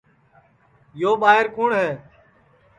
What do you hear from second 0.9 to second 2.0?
یو ٻائیر کُوٹؔ ہے